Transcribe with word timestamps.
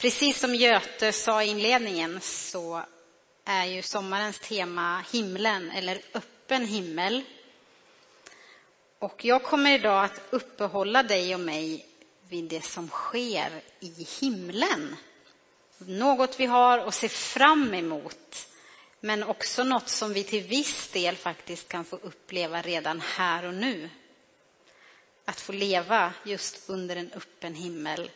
Precis 0.00 0.40
som 0.40 0.54
Göte 0.54 1.12
sa 1.12 1.42
i 1.42 1.46
inledningen 1.46 2.20
så 2.20 2.82
är 3.44 3.64
ju 3.64 3.82
sommarens 3.82 4.38
tema 4.38 5.04
himlen 5.12 5.70
eller 5.70 6.00
öppen 6.14 6.66
himmel. 6.66 7.22
Och 8.98 9.24
jag 9.24 9.42
kommer 9.42 9.74
idag 9.74 10.04
att 10.04 10.20
uppehålla 10.30 11.02
dig 11.02 11.34
och 11.34 11.40
mig 11.40 11.86
vid 12.28 12.44
det 12.44 12.64
som 12.64 12.88
sker 12.88 13.62
i 13.80 14.06
himlen. 14.20 14.96
Något 15.78 16.40
vi 16.40 16.46
har 16.46 16.78
att 16.78 16.94
se 16.94 17.08
fram 17.08 17.74
emot, 17.74 18.48
men 19.00 19.22
också 19.22 19.64
något 19.64 19.88
som 19.88 20.12
vi 20.12 20.24
till 20.24 20.42
viss 20.42 20.88
del 20.88 21.16
faktiskt 21.16 21.68
kan 21.68 21.84
få 21.84 21.96
uppleva 21.96 22.62
redan 22.62 23.00
här 23.00 23.44
och 23.44 23.54
nu. 23.54 23.90
Att 25.24 25.40
få 25.40 25.52
leva 25.52 26.12
just 26.24 26.70
under 26.70 26.96
en 26.96 27.12
öppen 27.12 27.54
himmel 27.54 28.10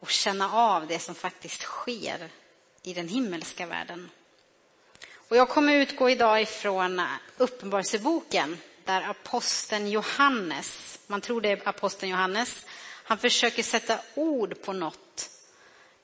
och 0.00 0.10
känna 0.10 0.52
av 0.52 0.86
det 0.86 0.98
som 0.98 1.14
faktiskt 1.14 1.62
sker 1.62 2.28
i 2.82 2.94
den 2.94 3.08
himmelska 3.08 3.66
världen. 3.66 4.10
Och 5.28 5.36
jag 5.36 5.48
kommer 5.48 5.74
utgå 5.74 6.10
idag 6.10 6.42
ifrån 6.42 7.02
Uppenbarelseboken 7.36 8.58
där 8.84 9.02
aposteln 9.02 9.90
Johannes, 9.90 10.98
man 11.06 11.20
tror 11.20 11.40
det 11.40 11.48
är 11.48 11.68
aposteln 11.68 12.12
Johannes, 12.12 12.66
han 13.04 13.18
försöker 13.18 13.62
sätta 13.62 14.00
ord 14.14 14.62
på 14.62 14.72
något 14.72 15.30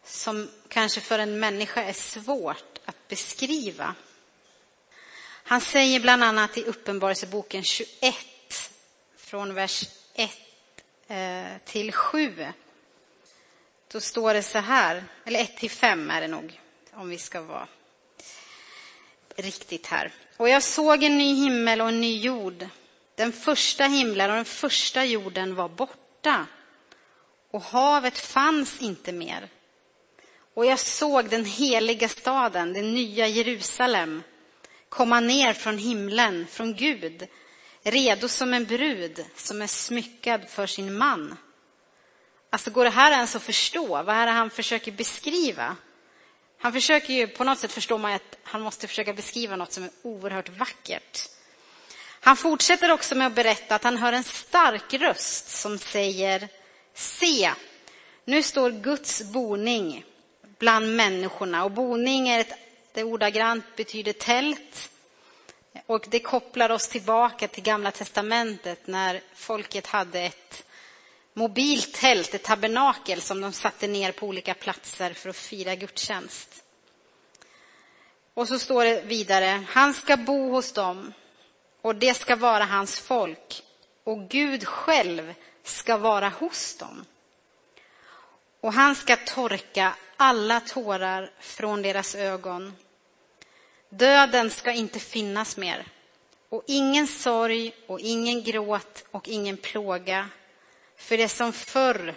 som 0.05 0.51
kanske 0.69 1.01
för 1.01 1.19
en 1.19 1.41
människa 1.41 1.83
är 1.83 1.92
svårt 1.92 2.79
att 2.84 3.09
beskriva. 3.09 3.95
Han 5.45 5.61
säger 5.61 6.01
bland 6.01 6.25
annat 6.25 6.59
i 6.59 6.62
Uppenbarelseboken 6.65 7.62
21, 7.62 8.15
från 9.17 9.55
vers 9.55 9.84
1 10.15 10.31
eh, 11.09 11.45
till 11.65 11.92
7. 11.92 12.47
Då 13.93 14.01
står 14.01 14.34
det 14.34 14.43
så 14.43 14.59
här, 14.59 15.05
eller 15.24 15.41
1 15.41 15.56
till 15.56 15.70
5 15.70 16.11
är 16.11 16.20
det 16.20 16.29
nog, 16.29 16.61
om 16.92 17.09
vi 17.09 17.19
ska 17.19 17.41
vara 17.41 17.69
riktigt 19.36 19.86
här. 19.86 20.12
Och 20.36 20.48
jag 20.48 20.62
såg 20.62 21.03
en 21.03 21.19
ny 21.19 21.34
himmel 21.34 21.81
och 21.81 21.89
en 21.89 22.00
ny 22.00 22.19
jord. 22.19 22.67
Den 23.14 23.33
första 23.33 23.84
himlen 23.84 24.31
och 24.31 24.36
den 24.36 24.44
första 24.44 25.05
jorden 25.05 25.55
var 25.55 25.69
borta 25.69 26.47
och 27.50 27.62
havet 27.62 28.19
fanns 28.19 28.83
inte 28.83 29.12
mer. 29.12 29.48
Och 30.55 30.66
jag 30.66 30.78
såg 30.78 31.28
den 31.28 31.44
heliga 31.44 32.09
staden, 32.09 32.72
det 32.72 32.83
nya 32.83 33.28
Jerusalem, 33.28 34.22
komma 34.89 35.20
ner 35.20 35.53
från 35.53 35.78
himlen, 35.78 36.47
från 36.47 36.75
Gud, 36.75 37.28
redo 37.83 38.28
som 38.28 38.55
en 38.55 38.64
brud 38.64 39.25
som 39.37 39.62
är 39.62 39.66
smyckad 39.66 40.48
för 40.48 40.66
sin 40.66 40.98
man. 40.98 41.37
Alltså 42.55 42.70
går 42.70 42.84
det 42.84 42.91
här 42.91 43.12
ens 43.12 43.36
att 43.36 43.42
förstå? 43.42 43.86
Vad 43.86 44.16
är 44.16 44.27
det 44.27 44.33
han 44.33 44.50
försöker 44.50 44.92
beskriva? 44.92 45.77
Han 46.58 46.72
försöker 46.72 47.14
ju, 47.14 47.27
på 47.27 47.44
något 47.44 47.58
sätt 47.58 47.72
förstår 47.72 47.98
man 47.98 48.12
att 48.12 48.36
han 48.42 48.60
måste 48.60 48.88
försöka 48.88 49.12
beskriva 49.12 49.56
något 49.56 49.72
som 49.72 49.84
är 49.84 49.91
oerhört 50.02 50.48
vackert. 50.48 51.28
Han 52.20 52.36
fortsätter 52.36 52.91
också 52.91 53.14
med 53.14 53.27
att 53.27 53.34
berätta 53.34 53.75
att 53.75 53.84
han 53.84 53.97
hör 53.97 54.12
en 54.12 54.25
stark 54.25 54.94
röst 54.94 55.48
som 55.48 55.78
säger 55.78 56.48
Se, 56.94 57.52
nu 58.25 58.42
står 58.42 58.70
Guds 58.70 59.22
boning 59.22 60.05
bland 60.58 60.97
människorna 60.97 61.64
och 61.64 61.70
boning 61.70 62.28
är 62.28 62.41
ett, 62.41 62.52
det 62.92 63.05
ordagrant 63.05 63.77
betyder 63.77 64.12
tält 64.12 64.91
och 65.86 66.06
det 66.10 66.20
kopplar 66.20 66.70
oss 66.70 66.88
tillbaka 66.88 67.48
till 67.48 67.62
Gamla 67.62 67.91
testamentet 67.91 68.86
när 68.86 69.20
folket 69.34 69.86
hade 69.86 70.20
ett 70.20 70.64
mobilt 71.35 71.95
tält, 71.95 72.35
ett 72.35 72.43
tabernakel 72.43 73.21
som 73.21 73.41
de 73.41 73.53
satte 73.53 73.87
ner 73.87 74.13
på 74.13 74.27
olika 74.27 74.55
platser 74.55 75.13
för 75.13 75.31
att 75.31 75.37
fira 75.37 75.75
gudstjänst. 75.75 76.65
Och 78.35 78.49
så 78.49 78.59
står 78.59 78.85
det 78.85 79.03
vidare, 79.03 79.65
han 79.69 79.95
ska 79.95 80.17
bo 80.17 80.51
hos 80.51 80.73
dem 80.73 81.12
och 81.83 81.95
det 81.95 82.15
ska 82.15 82.37
vara 82.37 82.65
hans 82.65 83.00
folk 83.00 83.62
och 84.05 84.28
Gud 84.28 84.67
själv 84.67 85.34
ska 85.62 85.97
vara 85.97 86.28
hos 86.28 86.77
dem. 86.77 87.05
Och 88.61 88.73
han 88.73 88.94
ska 88.94 89.17
torka 89.17 89.97
alla 90.17 90.61
tårar 90.61 91.31
från 91.41 91.83
deras 91.83 92.15
ögon. 92.15 92.77
Döden 93.89 94.50
ska 94.50 94.73
inte 94.73 95.00
finnas 95.00 95.56
mer 95.56 95.87
och 96.49 96.62
ingen 96.67 97.06
sorg 97.06 97.75
och 97.87 98.00
ingen 98.00 98.43
gråt 98.43 99.05
och 99.11 99.28
ingen 99.28 99.56
plåga 99.56 100.28
för 101.04 101.16
det 101.16 101.28
som 101.28 101.53
förr 101.53 102.15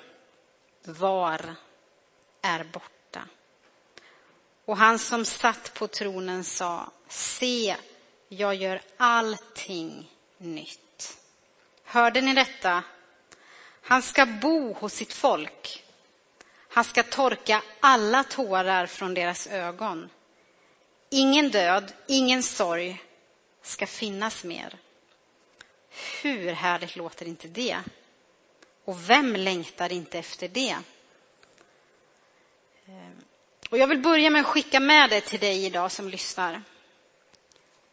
var 0.84 1.56
är 2.42 2.64
borta. 2.64 3.28
Och 4.66 4.78
han 4.78 5.00
som 5.00 5.26
satt 5.26 5.74
på 5.74 5.88
tronen 5.88 6.44
sa, 6.44 6.92
se, 7.08 7.76
jag 8.30 8.56
gör 8.56 8.82
allting 8.98 10.12
nytt. 10.38 11.18
Hörde 11.84 12.22
ni 12.22 12.34
detta? 12.34 12.84
Han 13.82 14.02
ska 14.02 14.26
bo 14.26 14.74
hos 14.74 14.94
sitt 14.94 15.14
folk. 15.14 15.84
Han 16.70 16.84
ska 16.84 17.04
torka 17.04 17.64
alla 17.80 18.24
tårar 18.24 18.86
från 18.86 19.14
deras 19.14 19.48
ögon. 19.48 20.10
Ingen 21.10 21.50
död, 21.50 21.94
ingen 22.08 22.44
sorg 22.44 23.04
ska 23.62 23.88
finnas 23.88 24.44
mer. 24.44 24.78
Hur 26.22 26.52
härligt 26.52 26.96
låter 26.96 27.26
inte 27.26 27.48
det? 27.48 27.78
Och 28.88 29.10
vem 29.10 29.36
längtar 29.36 29.92
inte 29.92 30.20
efter 30.20 30.48
det? 30.48 30.78
Eh, 32.88 33.12
och 33.70 33.78
jag 33.78 33.88
vill 33.88 34.00
börja 34.00 34.30
med 34.30 34.42
att 34.42 34.48
skicka 34.48 34.80
med 34.80 35.10
det 35.10 35.22
till 35.22 35.40
dig 35.40 35.66
idag 35.66 35.92
som 35.92 36.10
lyssnar. 36.10 36.62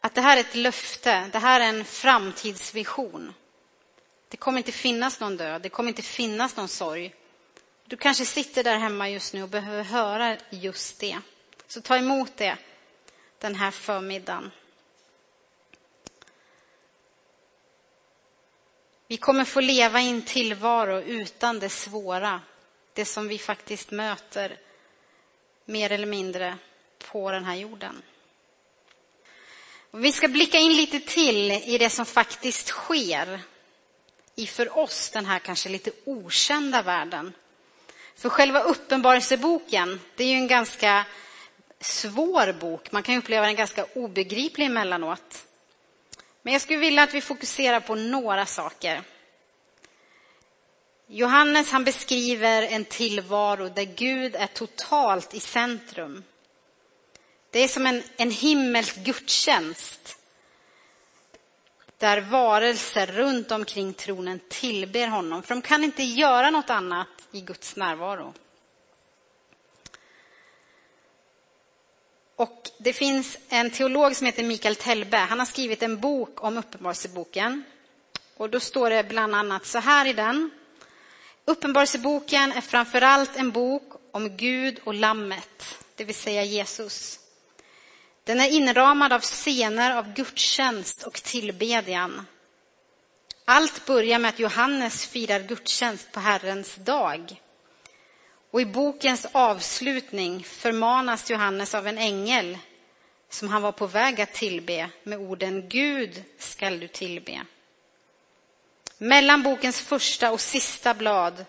Att 0.01 0.15
det 0.15 0.21
här 0.21 0.37
är 0.37 0.41
ett 0.41 0.55
löfte, 0.55 1.31
det 1.33 1.39
här 1.39 1.61
är 1.61 1.69
en 1.69 1.85
framtidsvision. 1.85 3.35
Det 4.29 4.37
kommer 4.37 4.59
inte 4.59 4.73
finnas 4.73 5.21
någon 5.21 5.37
död, 5.37 5.63
det 5.63 5.69
kommer 5.69 5.89
inte 5.89 6.03
finnas 6.03 6.57
någon 6.57 6.69
sorg. 6.69 7.15
Du 7.87 7.97
kanske 7.97 8.25
sitter 8.25 8.65
där 8.65 8.79
hemma 8.79 9.09
just 9.09 9.35
nu 9.35 9.43
och 9.43 9.49
behöver 9.49 9.83
höra 9.83 10.37
just 10.51 11.01
det. 11.01 11.19
Så 11.67 11.81
ta 11.81 11.97
emot 11.97 12.37
det 12.37 12.57
den 13.39 13.55
här 13.55 13.71
förmiddagen. 13.71 14.51
Vi 19.15 19.19
kommer 19.19 19.45
få 19.45 19.61
leva 19.61 20.01
i 20.01 20.11
en 20.11 20.23
tillvaro 20.23 21.01
utan 21.01 21.59
det 21.59 21.69
svåra, 21.69 22.41
det 22.93 23.05
som 23.05 23.29
vi 23.29 23.39
faktiskt 23.39 23.91
möter 23.91 24.59
mer 25.65 25.93
eller 25.93 26.07
mindre 26.07 26.57
på 26.99 27.31
den 27.31 27.45
här 27.45 27.55
jorden. 27.55 28.03
Vi 29.91 30.13
ska 30.13 30.29
blicka 30.29 30.59
in 30.59 30.77
lite 30.77 31.01
till 31.01 31.53
i 31.53 31.79
det 31.79 31.91
som 31.91 32.07
faktiskt 32.07 32.67
sker 32.67 33.41
i 34.35 34.47
för 34.47 34.79
oss 34.79 35.11
den 35.11 35.27
här 35.27 35.39
kanske 35.39 35.69
lite 35.69 35.91
okända 36.05 36.83
världen. 36.83 37.33
För 38.17 38.29
själva 38.29 38.61
uppenbarelseboken, 38.61 40.01
det 40.17 40.25
är 40.25 40.29
ju 40.29 40.37
en 40.37 40.49
ganska 40.49 41.05
svår 41.81 42.53
bok. 42.53 42.93
Man 42.93 43.03
kan 43.03 43.19
uppleva 43.19 43.47
den 43.47 43.57
ganska 43.57 43.87
obegriplig 43.95 44.67
emellanåt. 44.67 45.47
Men 46.45 46.53
jag 46.53 46.63
skulle 46.63 46.79
vilja 46.79 47.03
att 47.03 47.15
vi 47.15 47.21
fokuserar 47.21 47.81
på 47.81 47.95
några 47.95 48.47
saker. 48.47 49.03
Johannes 51.07 51.73
han 51.73 51.85
beskriver 51.85 52.63
en 52.63 52.85
tillvaro 52.85 53.69
där 53.69 53.85
Gud 53.85 54.37
är 54.37 54.47
totalt 54.47 55.35
i 55.35 55.41
centrum. 55.41 56.25
Det 57.51 57.59
är 57.59 57.69
som 57.69 57.87
en, 57.87 58.03
en 58.17 58.31
himmelsk 58.31 58.97
gudstjänst 58.97 60.19
där 61.99 62.21
varelser 62.21 63.07
runt 63.07 63.51
omkring 63.53 63.93
tronen 63.93 64.41
tillber 64.49 65.09
honom, 65.09 65.43
för 65.43 65.55
de 65.55 65.63
kan 65.63 65.85
inte 65.85 66.03
göra 66.03 66.51
något 66.51 66.71
annat 66.71 67.09
i 67.33 67.41
Guds 67.41 67.77
närvaro. 67.77 68.35
Och 72.37 72.71
det 72.79 72.93
finns 72.93 73.39
en 73.49 73.71
teolog 73.71 74.17
som 74.17 74.27
heter 74.27 74.45
Mikael 74.45 74.77
Telbe. 74.77 75.17
Han 75.17 75.39
har 75.39 75.47
skrivit 75.47 75.83
en 75.83 76.01
bok 76.01 76.45
om 76.45 76.59
Uppenbarelseboken. 76.59 77.65
Och 78.37 78.51
då 78.51 78.61
står 78.61 78.91
det 78.91 79.05
bland 79.05 79.35
annat 79.35 79.67
så 79.67 79.79
här 79.79 80.07
i 80.07 80.13
den. 80.13 80.51
Uppenbarelseboken 81.45 82.53
är 82.53 82.61
framför 82.61 83.01
allt 83.01 83.37
en 83.37 83.51
bok 83.51 83.93
om 84.13 84.37
Gud 84.37 84.81
och 84.85 84.95
Lammet, 84.95 85.79
det 85.95 86.05
vill 86.05 86.15
säga 86.15 86.45
Jesus. 86.45 87.19
Den 88.25 88.41
är 88.41 88.49
inramad 88.49 89.13
av 89.13 89.21
scener 89.21 89.97
av 89.97 90.13
gudstjänst 90.13 91.03
och 91.03 91.15
tillbedjan. 91.15 92.27
Allt 93.45 93.87
börjar 93.87 94.19
med 94.19 94.29
att 94.29 94.39
Johannes 94.39 95.07
firar 95.07 95.41
gudstjänst 95.41 96.13
på 96.13 96.21
Herrens 96.21 96.75
dag. 96.75 97.41
Och 98.55 98.61
i 98.61 98.67
bokens 98.67 99.27
avslutning 99.33 100.45
förmanas 100.45 101.31
Johannes 101.31 101.75
av 101.75 101.87
en 101.87 101.99
ängel 101.99 102.59
som 103.29 103.49
han 103.49 103.63
var 103.63 103.73
på 103.73 103.87
väg 103.87 104.21
att 104.21 104.33
tillbe 104.33 104.91
med 105.03 105.19
orden 105.19 105.69
Gud 105.69 106.25
skall 106.39 106.81
du 106.81 106.89
tillbe. 106.89 107.41
Mellan 108.99 109.43
bokens 109.43 109.81
första 109.81 110.33
och 110.33 110.41
sista 110.41 110.95
blad 110.95 111.45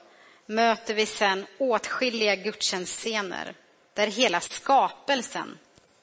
möter 0.45 0.93
vi 0.93 1.05
sen 1.05 1.45
åtskilliga 1.57 2.35
gudstjänstscener 2.35 3.55
där 3.93 4.07
hela 4.07 4.41
skapelsen 4.41 5.57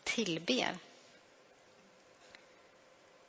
tillber. 0.04 0.76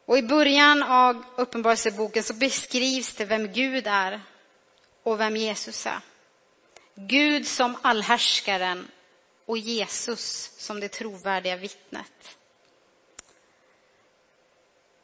Och 0.05 0.17
i 0.17 0.23
början 0.23 0.83
av 0.83 1.23
Uppenbarelseboken 1.35 2.23
så 2.23 2.33
beskrivs 2.33 3.15
det 3.15 3.25
vem 3.25 3.53
Gud 3.53 3.87
är 3.87 4.21
och 5.03 5.19
vem 5.19 5.37
Jesus 5.37 5.85
är. 5.85 5.99
Gud 6.95 7.47
som 7.47 7.77
allhärskaren 7.81 8.87
och 9.45 9.57
Jesus 9.57 10.51
som 10.57 10.79
det 10.79 10.89
trovärdiga 10.89 11.55
vittnet. 11.55 12.37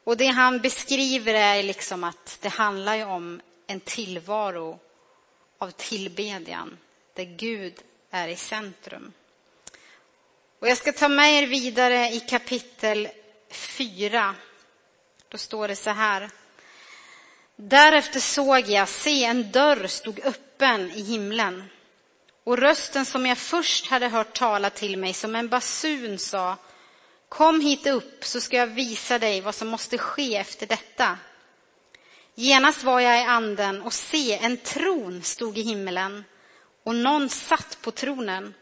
Och 0.04 0.18
det 0.18 0.28
han 0.28 0.60
beskriver 0.60 1.34
är 1.34 1.64
liksom 1.64 2.04
att 2.04 2.38
det 2.42 2.50
handlar 2.50 3.06
om 3.06 3.42
en 3.68 3.80
tillvaro 3.80 4.80
av 5.58 5.72
tillbedjan 5.72 6.78
där 7.14 7.24
Gud 7.24 7.74
är 8.12 8.28
i 8.28 8.36
centrum. 8.36 9.14
Och 10.60 10.68
jag 10.68 10.78
ska 10.78 10.92
ta 10.92 11.08
med 11.08 11.44
er 11.44 11.48
vidare 11.48 12.10
i 12.10 12.20
kapitel 12.20 13.08
4. 13.50 14.36
Då 15.30 15.38
står 15.38 15.68
det 15.68 15.76
så 15.76 15.90
här. 15.90 16.30
Därefter 17.56 18.20
såg 18.20 18.68
jag, 18.68 18.90
se 18.90 19.24
en 19.24 19.52
dörr 19.52 19.88
stod 19.88 20.20
öppen 20.20 20.92
i 20.92 21.02
himlen. 21.02 21.70
Och 22.50 22.58
rösten 22.58 23.06
som 23.06 23.26
jag 23.26 23.38
först 23.38 23.88
hade 23.88 24.08
hört 24.08 24.38
tala 24.38 24.70
till 24.70 24.98
mig 24.98 25.14
som 25.14 25.36
en 25.36 25.50
basun 25.50 26.20
sa 26.20 26.58
Kom 27.30 27.62
hit 27.62 27.88
upp 27.88 28.26
så 28.26 28.42
ska 28.42 28.58
jag 28.58 28.68
visa 28.68 29.20
dig 29.20 29.42
vad 29.42 29.56
som 29.56 29.68
måste 29.68 29.98
ske 29.98 30.36
efter 30.36 30.68
detta. 30.68 31.18
Genast 32.36 32.84
var 32.84 33.00
jag 33.00 33.22
i 33.22 33.24
anden 33.24 33.82
och 33.82 33.94
se, 33.94 34.38
en 34.38 34.58
tron 34.58 35.24
stod 35.24 35.58
i 35.58 35.62
himmelen 35.62 36.24
och 36.84 36.96
någon 36.96 37.30
satt 37.30 37.78
på 37.82 37.92
tronen. 37.92 38.54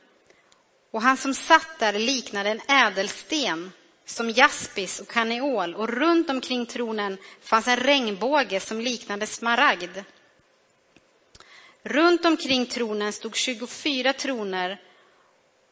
Och 0.92 1.02
han 1.02 1.18
som 1.18 1.34
satt 1.34 1.80
där 1.80 1.94
liknade 1.94 2.50
en 2.50 2.62
ädelsten 2.68 3.72
som 4.06 4.30
jaspis 4.30 5.00
och 5.00 5.08
kaneol 5.08 5.76
och 5.76 5.90
runt 5.90 6.30
omkring 6.30 6.66
tronen 6.66 7.18
fanns 7.42 7.68
en 7.68 7.78
regnbåge 7.78 8.60
som 8.60 8.82
liknade 8.82 9.28
smaragd. 9.28 9.98
Runt 11.88 12.26
omkring 12.26 12.66
tronen 12.66 13.14
stod 13.14 13.36
24 13.36 14.14
troner 14.14 14.82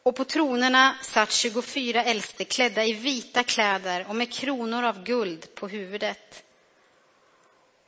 och 0.04 0.16
på 0.16 0.24
tronerna 0.24 0.96
satt 1.02 1.32
24 1.32 2.04
äldste 2.04 2.46
klädda 2.46 2.86
i 2.86 2.94
vita 2.94 3.44
kläder 3.44 4.06
och 4.10 4.16
med 4.16 4.34
kronor 4.34 4.84
av 4.84 5.04
guld 5.04 5.56
på 5.56 5.68
huvudet. 5.68 6.44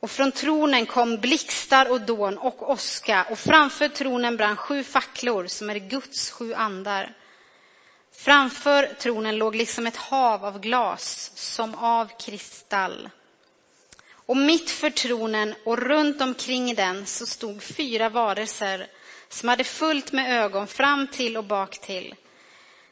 Och 0.00 0.10
från 0.10 0.32
tronen 0.32 0.86
kom 0.86 1.16
blixtar 1.16 1.90
och 1.90 2.00
dån 2.00 2.38
och 2.38 2.70
åska 2.70 3.26
och 3.30 3.38
framför 3.38 3.88
tronen 3.88 4.36
brann 4.36 4.56
sju 4.56 4.84
facklor 4.84 5.46
som 5.46 5.70
är 5.70 5.78
Guds 5.78 6.30
sju 6.30 6.54
andar. 6.54 7.14
Framför 8.12 8.94
tronen 8.98 9.38
låg 9.38 9.54
liksom 9.54 9.86
ett 9.86 9.96
hav 9.96 10.44
av 10.44 10.60
glas 10.60 11.30
som 11.34 11.74
av 11.74 12.10
kristall. 12.20 13.08
Och 14.28 14.36
mitt 14.36 14.70
för 14.70 14.90
tronen 14.90 15.54
och 15.64 15.78
runt 15.78 16.20
omkring 16.20 16.74
den 16.74 17.06
så 17.06 17.26
stod 17.26 17.62
fyra 17.62 18.08
varelser 18.08 18.86
som 19.28 19.48
hade 19.48 19.64
fullt 19.64 20.12
med 20.12 20.44
ögon 20.44 20.66
fram 20.66 21.06
till 21.06 21.36
och 21.36 21.44
bak 21.44 21.78
till. 21.78 22.14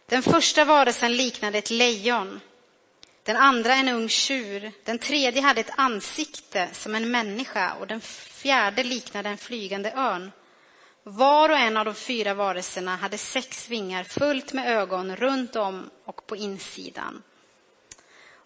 Den 0.07 0.23
första 0.23 0.65
varelsen 0.65 1.17
liknade 1.17 1.59
ett 1.59 1.71
lejon, 1.71 2.41
den 3.23 3.37
andra 3.37 3.75
en 3.75 3.89
ung 3.89 4.09
tjur, 4.09 4.73
den 4.85 4.99
tredje 4.99 5.43
hade 5.43 5.61
ett 5.61 5.75
ansikte 5.77 6.69
som 6.73 6.95
en 6.95 7.11
människa 7.11 7.75
och 7.81 7.87
den 7.87 8.01
fjärde 8.01 8.85
liknade 8.85 9.29
en 9.29 9.39
flygande 9.39 9.93
örn. 9.93 10.33
Var 11.03 11.49
och 11.49 11.59
en 11.59 11.77
av 11.77 11.85
de 11.85 11.95
fyra 11.95 12.35
varelserna 12.35 12.97
hade 12.97 13.19
sex 13.19 13.69
vingar 13.69 14.05
fullt 14.05 14.53
med 14.53 14.77
ögon 14.77 15.17
runt 15.17 15.57
om 15.57 15.91
och 16.05 16.27
på 16.27 16.37
insidan. 16.37 17.23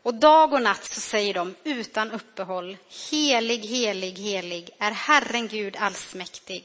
Och 0.02 0.14
dag 0.14 0.52
och 0.52 0.62
natt 0.62 0.84
så 0.84 1.00
säger 1.00 1.34
de 1.34 1.54
utan 1.64 2.10
uppehåll, 2.10 2.76
helig, 3.10 3.58
helig, 3.58 4.18
helig 4.18 4.70
är 4.78 4.90
Herren 4.90 5.48
Gud 5.48 5.76
allsmäktig, 5.76 6.64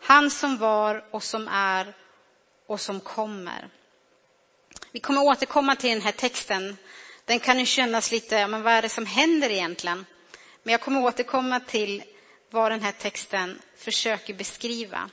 han 0.00 0.30
som 0.30 0.58
var 0.58 1.04
och 1.10 1.22
som 1.22 1.48
är 1.48 1.94
och 2.66 2.80
som 2.80 3.00
kommer. 3.00 3.68
Vi 4.92 5.00
kommer 5.00 5.22
återkomma 5.22 5.76
till 5.76 5.90
den 5.90 6.00
här 6.00 6.12
texten. 6.12 6.76
Den 7.24 7.40
kan 7.40 7.58
ju 7.58 7.66
kännas 7.66 8.10
lite, 8.12 8.46
men 8.46 8.62
vad 8.62 8.72
är 8.72 8.82
det 8.82 8.88
som 8.88 9.06
händer 9.06 9.50
egentligen? 9.50 10.06
Men 10.62 10.72
jag 10.72 10.80
kommer 10.80 11.02
återkomma 11.04 11.60
till 11.60 12.02
vad 12.50 12.72
den 12.72 12.82
här 12.82 12.92
texten 12.92 13.62
försöker 13.76 14.34
beskriva. 14.34 15.10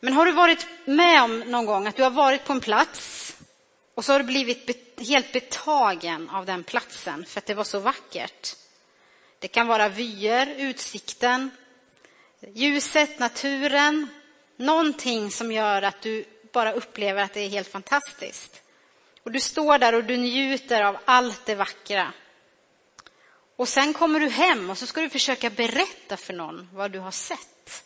Men 0.00 0.12
har 0.12 0.26
du 0.26 0.32
varit 0.32 0.66
med 0.84 1.22
om 1.22 1.40
någon 1.40 1.66
gång 1.66 1.86
att 1.86 1.96
du 1.96 2.02
har 2.02 2.10
varit 2.10 2.44
på 2.44 2.52
en 2.52 2.60
plats 2.60 3.36
och 3.94 4.04
så 4.04 4.12
har 4.12 4.18
du 4.18 4.24
blivit 4.24 4.87
helt 5.00 5.32
betagen 5.32 6.30
av 6.30 6.46
den 6.46 6.64
platsen 6.64 7.24
för 7.24 7.38
att 7.38 7.46
det 7.46 7.54
var 7.54 7.64
så 7.64 7.78
vackert? 7.78 8.56
Det 9.38 9.48
kan 9.48 9.66
vara 9.66 9.88
vyer, 9.88 10.46
utsikten, 10.46 11.50
ljuset, 12.54 13.18
naturen, 13.18 14.08
någonting 14.56 15.30
som 15.30 15.52
gör 15.52 15.82
att 15.82 16.02
du 16.02 16.24
bara 16.52 16.72
upplever 16.72 17.22
att 17.22 17.34
det 17.34 17.40
är 17.40 17.48
helt 17.48 17.68
fantastiskt. 17.68 18.62
Och 19.22 19.32
du 19.32 19.40
står 19.40 19.78
där 19.78 19.94
och 19.94 20.04
du 20.04 20.16
njuter 20.16 20.82
av 20.82 20.98
allt 21.04 21.46
det 21.46 21.54
vackra. 21.54 22.12
Och 23.56 23.68
sen 23.68 23.94
kommer 23.94 24.20
du 24.20 24.28
hem 24.28 24.70
och 24.70 24.78
så 24.78 24.86
ska 24.86 25.00
du 25.00 25.08
försöka 25.08 25.50
berätta 25.50 26.16
för 26.16 26.32
någon 26.34 26.68
vad 26.72 26.90
du 26.90 26.98
har 26.98 27.10
sett. 27.10 27.84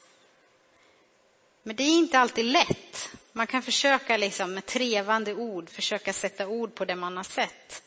Men 1.62 1.76
det 1.76 1.82
är 1.82 1.99
inte 1.99 2.19
alltid 2.19 2.44
lätt. 2.44 3.11
Man 3.32 3.46
kan 3.46 3.62
försöka 3.62 4.17
liksom 4.17 4.55
med 4.55 4.67
trevande 4.67 5.34
ord 5.34 5.70
försöka 5.70 6.12
sätta 6.12 6.46
ord 6.46 6.75
på 6.75 6.84
det 6.84 6.96
man 6.96 7.17
har 7.17 7.25
sett. 7.25 7.82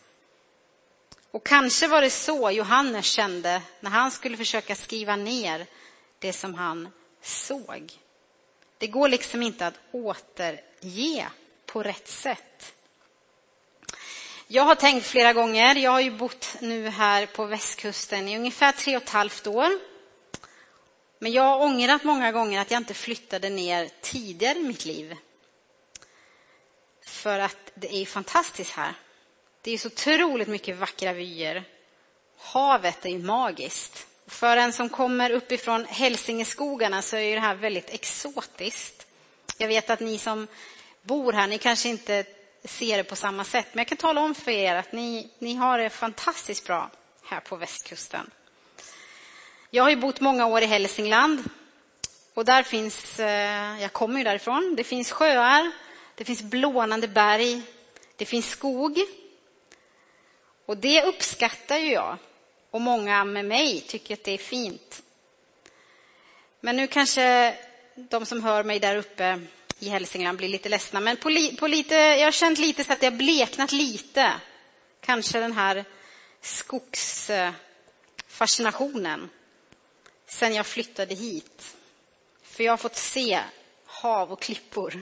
Och 1.32 1.46
kanske 1.46 1.88
var 1.88 2.02
det 2.02 2.10
så 2.10 2.52
Johannes 2.52 3.06
kände 3.06 3.62
när 3.80 3.90
han 3.90 4.12
skulle 4.12 4.38
försöka 4.38 4.76
skriva 4.76 5.16
ner 5.16 5.68
det 6.20 6.34
som 6.34 6.54
han 6.54 6.90
såg. 7.22 7.92
Det 8.78 8.88
går 8.88 9.10
liksom 9.10 9.42
inte 9.42 9.68
att 9.68 9.80
återge 9.92 11.28
på 11.66 11.84
rätt 11.84 12.08
sätt. 12.08 12.74
Jag 14.48 14.64
har 14.64 14.76
tänkt 14.76 15.08
flera 15.08 15.34
gånger, 15.34 15.76
jag 15.76 15.92
har 15.92 16.00
ju 16.00 16.12
bott 16.12 16.56
nu 16.60 16.90
här 16.90 17.26
på 17.26 17.46
västkusten 17.46 18.28
i 18.28 18.38
ungefär 18.38 18.72
tre 18.72 18.98
och 18.98 19.04
ett 19.04 19.10
halvt 19.10 19.48
år. 19.48 19.80
Men 21.20 21.32
jag 21.32 21.44
har 21.44 21.62
ångrat 21.62 22.04
många 22.04 22.32
gånger 22.32 22.62
att 22.62 22.72
jag 22.72 22.80
inte 22.80 22.94
flyttade 22.94 23.50
ner 23.50 23.90
tidigare 24.02 24.60
i 24.60 24.64
mitt 24.64 24.86
liv. 24.86 25.16
För 27.26 27.40
att 27.40 27.72
det 27.76 27.96
är 27.96 28.06
fantastiskt 28.06 28.72
här. 28.72 28.94
Det 29.62 29.72
är 29.72 29.78
så 29.78 29.88
otroligt 29.88 30.48
mycket 30.48 30.78
vackra 30.78 31.14
vyer. 31.14 31.64
Havet 32.38 33.06
är 33.06 33.10
ju 33.10 33.20
magiskt. 33.20 34.08
För 34.28 34.58
en 34.58 34.74
som 34.74 34.90
kommer 34.90 35.30
uppifrån 35.32 35.86
Hälsingeskogarna 35.86 37.02
så 37.02 37.18
är 37.18 37.36
det 37.36 37.42
här 37.42 37.56
väldigt 37.56 37.90
exotiskt. 37.90 39.08
Jag 39.58 39.68
vet 39.68 39.90
att 39.90 40.00
ni 40.00 40.18
som 40.18 40.48
bor 41.02 41.34
här, 41.34 41.48
ni 41.48 41.58
kanske 41.58 41.90
inte 41.90 42.26
ser 42.64 42.98
det 42.98 43.04
på 43.04 43.16
samma 43.16 43.44
sätt, 43.44 43.68
men 43.72 43.78
jag 43.80 43.88
kan 43.88 43.98
tala 43.98 44.22
om 44.22 44.36
för 44.36 44.52
er 44.52 44.76
att 44.76 44.92
ni, 44.92 45.30
ni 45.40 45.56
har 45.56 45.78
det 45.78 45.90
fantastiskt 45.90 46.68
bra 46.68 46.92
här 47.24 47.40
på 47.40 47.56
västkusten. 47.56 48.32
Jag 49.70 49.84
har 49.84 49.90
ju 49.90 49.96
bott 49.96 50.22
många 50.22 50.46
år 50.46 50.62
i 50.62 50.66
Hälsingland 50.66 51.44
och 52.34 52.46
där 52.46 52.64
finns, 52.64 53.20
eh, 53.20 53.82
jag 53.82 53.94
kommer 53.94 54.18
ju 54.18 54.24
därifrån, 54.24 54.74
det 54.78 54.84
finns 54.84 55.12
sjöar, 55.12 55.72
det 56.16 56.26
finns 56.26 56.42
blånande 56.42 57.08
berg, 57.08 57.62
det 58.16 58.26
finns 58.26 58.50
skog. 58.50 59.00
Och 60.66 60.78
det 60.78 61.04
uppskattar 61.04 61.78
ju 61.78 61.92
jag 61.92 62.18
och 62.72 62.82
många 62.82 63.24
med 63.24 63.46
mig 63.46 63.82
tycker 63.82 64.14
att 64.14 64.24
det 64.24 64.32
är 64.32 64.38
fint. 64.38 65.04
Men 66.60 66.78
nu 66.78 66.88
kanske 66.88 67.58
de 67.96 68.26
som 68.26 68.44
hör 68.44 68.64
mig 68.64 68.80
där 68.80 68.98
uppe 68.98 69.42
i 69.80 69.90
Hälsingland 69.90 70.38
blir 70.38 70.48
lite 70.48 70.70
ledsna. 70.70 71.00
Men 71.00 71.18
på, 71.18 71.30
li, 71.30 71.58
på 71.58 71.68
lite, 71.68 71.96
jag 71.96 72.26
har 72.26 72.32
känt 72.32 72.60
lite 72.60 72.84
så 72.84 72.94
att 72.94 73.00
det 73.00 73.06
har 73.06 73.12
bleknat 73.12 73.72
lite. 73.72 74.34
Kanske 75.02 75.40
den 75.40 75.54
här 75.54 75.86
skogsfascinationen 76.42 79.30
sen 80.28 80.56
jag 80.56 80.66
flyttade 80.66 81.16
hit. 81.16 81.76
För 82.44 82.64
jag 82.64 82.72
har 82.72 82.78
fått 82.78 82.96
se 82.96 83.40
hav 83.86 84.32
och 84.32 84.42
klippor. 84.42 85.02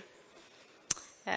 Eh. 1.26 1.34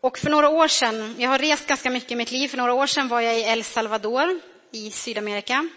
Och 0.00 0.18
för 0.18 0.30
några 0.30 0.48
år 0.48 0.68
sedan, 0.68 1.14
jag 1.18 1.30
har 1.30 1.38
rest 1.38 1.66
ganska 1.66 1.90
mycket 1.90 2.12
i 2.12 2.16
mitt 2.16 2.30
liv, 2.30 2.48
för 2.48 2.56
några 2.56 2.72
år 2.72 2.86
sedan 2.86 3.08
var 3.08 3.20
jag 3.20 3.38
i 3.38 3.42
El 3.42 3.64
Salvador 3.64 4.40
i 4.70 4.90
Sydamerika. 4.90 5.68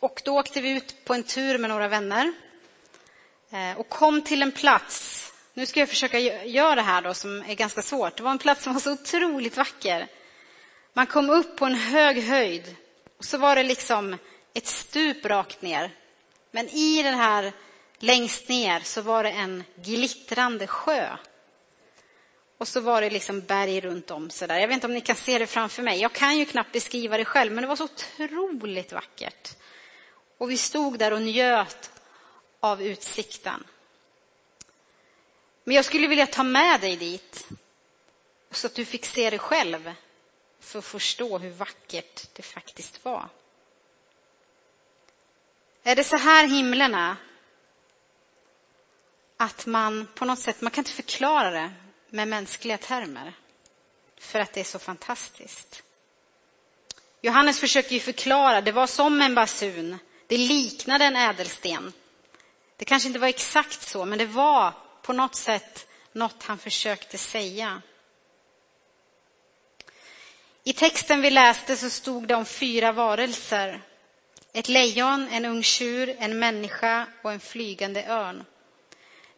Och 0.00 0.22
då 0.24 0.38
åkte 0.38 0.60
vi 0.60 0.70
ut 0.70 1.04
på 1.04 1.14
en 1.14 1.22
tur 1.22 1.58
med 1.58 1.70
några 1.70 1.88
vänner 1.88 2.32
eh, 3.50 3.78
och 3.78 3.88
kom 3.88 4.22
till 4.22 4.42
en 4.42 4.52
plats. 4.52 5.18
Nu 5.54 5.66
ska 5.66 5.80
jag 5.80 5.88
försöka 5.88 6.18
göra 6.18 6.74
det 6.74 6.82
här 6.82 7.02
då 7.02 7.14
som 7.14 7.44
är 7.48 7.54
ganska 7.54 7.82
svårt. 7.82 8.16
Det 8.16 8.22
var 8.22 8.30
en 8.30 8.38
plats 8.38 8.62
som 8.62 8.72
var 8.72 8.80
så 8.80 8.92
otroligt 8.92 9.56
vacker. 9.56 10.08
Man 10.92 11.06
kom 11.06 11.30
upp 11.30 11.56
på 11.56 11.66
en 11.66 11.74
hög 11.74 12.22
höjd 12.22 12.76
och 13.18 13.24
så 13.24 13.38
var 13.38 13.56
det 13.56 13.62
liksom 13.62 14.18
ett 14.54 14.66
stup 14.66 15.26
rakt 15.26 15.62
ner 15.62 15.90
Men 16.50 16.68
i 16.68 17.02
den 17.02 17.14
här 17.14 17.52
längst 18.02 18.48
ner 18.48 18.80
så 18.80 19.00
var 19.00 19.22
det 19.22 19.30
en 19.30 19.64
glittrande 19.76 20.66
sjö. 20.66 21.16
Och 22.58 22.68
så 22.68 22.80
var 22.80 23.00
det 23.00 23.10
liksom 23.10 23.40
berg 23.40 23.80
runt 23.80 24.10
om. 24.10 24.30
Så 24.30 24.46
där. 24.46 24.58
Jag 24.58 24.68
vet 24.68 24.74
inte 24.74 24.86
om 24.86 24.94
ni 24.94 25.00
kan 25.00 25.16
se 25.16 25.38
det 25.38 25.46
framför 25.46 25.82
mig. 25.82 26.00
Jag 26.00 26.12
kan 26.12 26.38
ju 26.38 26.44
knappt 26.44 26.72
beskriva 26.72 27.16
det 27.16 27.24
själv, 27.24 27.52
men 27.52 27.62
det 27.62 27.68
var 27.68 27.76
så 27.76 27.84
otroligt 27.84 28.92
vackert. 28.92 29.56
Och 30.38 30.50
vi 30.50 30.56
stod 30.56 30.98
där 30.98 31.12
och 31.12 31.22
njöt 31.22 31.90
av 32.60 32.82
utsikten. 32.82 33.64
Men 35.64 35.76
jag 35.76 35.84
skulle 35.84 36.06
vilja 36.06 36.26
ta 36.26 36.42
med 36.42 36.80
dig 36.80 36.96
dit 36.96 37.48
så 38.50 38.66
att 38.66 38.74
du 38.74 38.84
fick 38.84 39.06
se 39.06 39.30
det 39.30 39.38
själv 39.38 39.92
för 40.60 40.78
att 40.78 40.84
förstå 40.84 41.38
hur 41.38 41.50
vackert 41.50 42.28
det 42.32 42.42
faktiskt 42.42 43.04
var. 43.04 43.28
Är 45.82 45.96
det 45.96 46.04
så 46.04 46.16
här 46.16 46.46
himlen 46.46 46.94
är? 46.94 47.16
Att 49.42 49.66
man 49.66 50.08
på 50.14 50.24
något 50.24 50.38
sätt, 50.38 50.60
man 50.60 50.70
kan 50.70 50.82
inte 50.82 50.92
förklara 50.92 51.50
det 51.50 51.70
med 52.10 52.28
mänskliga 52.28 52.78
termer. 52.78 53.32
För 54.18 54.40
att 54.40 54.52
det 54.52 54.60
är 54.60 54.64
så 54.64 54.78
fantastiskt. 54.78 55.82
Johannes 57.20 57.60
försöker 57.60 57.92
ju 57.92 58.00
förklara, 58.00 58.60
det 58.60 58.72
var 58.72 58.86
som 58.86 59.22
en 59.22 59.34
basun. 59.34 59.98
Det 60.26 60.38
liknade 60.38 61.04
en 61.04 61.16
ädelsten. 61.16 61.92
Det 62.76 62.84
kanske 62.84 63.06
inte 63.06 63.18
var 63.18 63.28
exakt 63.28 63.82
så, 63.82 64.04
men 64.04 64.18
det 64.18 64.26
var 64.26 64.74
på 65.02 65.12
något 65.12 65.34
sätt 65.34 65.86
något 66.12 66.42
han 66.42 66.58
försökte 66.58 67.18
säga. 67.18 67.82
I 70.64 70.72
texten 70.72 71.20
vi 71.20 71.30
läste 71.30 71.76
så 71.76 71.90
stod 71.90 72.28
det 72.28 72.34
om 72.34 72.44
fyra 72.44 72.92
varelser. 72.92 73.82
Ett 74.52 74.68
lejon, 74.68 75.28
en 75.28 75.44
ung 75.44 75.62
tjur, 75.62 76.16
en 76.18 76.38
människa 76.38 77.06
och 77.22 77.32
en 77.32 77.40
flygande 77.40 78.06
örn. 78.06 78.44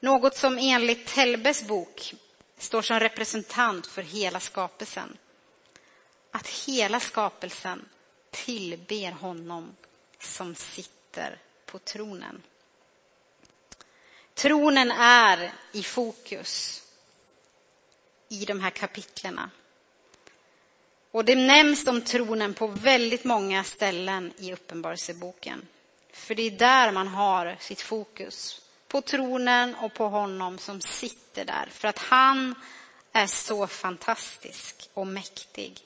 Något 0.05 0.37
som 0.37 0.59
enligt 0.59 1.07
Telbes 1.07 1.63
bok 1.63 2.15
står 2.59 2.83
som 2.83 3.01
representant 3.01 3.87
för 3.87 4.03
hela 4.03 4.41
skapelsen. 4.41 5.17
Att 6.31 6.49
hela 6.49 7.01
skapelsen 7.01 7.89
tillber 8.31 9.11
honom 9.11 9.77
som 10.21 10.55
sitter 10.55 11.39
på 11.67 11.79
tronen. 11.79 12.43
Tronen 14.35 14.91
är 14.91 15.53
i 15.73 15.83
fokus 15.83 16.83
i 18.29 18.45
de 18.45 18.61
här 18.61 18.71
kapitlerna. 18.71 19.51
Och 21.11 21.25
det 21.25 21.35
nämns 21.37 21.87
om 21.87 22.03
tronen 22.03 22.55
på 22.55 22.67
väldigt 22.67 23.25
många 23.25 23.65
ställen 23.65 24.33
i 24.39 24.53
Uppenbarelseboken. 24.53 25.67
För 26.13 26.35
det 26.35 26.43
är 26.43 26.51
där 26.51 26.93
man 26.93 27.09
har 27.09 27.57
sitt 27.61 27.81
fokus. 27.81 28.64
På 28.95 29.01
tronen 29.01 29.75
och 29.75 29.95
på 29.95 30.09
honom 30.09 30.59
som 30.59 30.81
sitter 30.81 31.45
där. 31.45 31.69
För 31.71 31.89
att 31.89 31.99
han 31.99 32.55
är 33.13 33.27
så 33.27 33.67
fantastisk 33.67 34.89
och 34.95 35.07
mäktig. 35.07 35.79